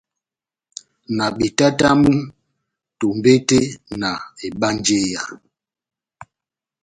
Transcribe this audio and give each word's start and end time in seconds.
Na 1.17 1.25
betatamu 1.37 2.13
tombete 2.99 3.59
na 4.01 4.09
ebanjeya. 4.47 5.23